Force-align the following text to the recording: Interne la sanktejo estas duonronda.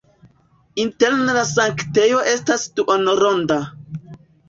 Interne 0.83 1.35
la 1.37 1.45
sanktejo 1.51 2.25
estas 2.35 2.67
duonronda. 2.83 3.63